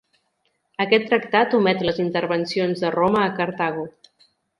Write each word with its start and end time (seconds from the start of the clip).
Aquest 0.85 1.03
tractat 1.09 1.53
omet 1.57 1.83
les 1.87 1.99
intervencions 2.05 2.81
de 2.85 2.91
Roma 2.97 3.21
a 3.27 3.29
Cartago. 3.41 3.85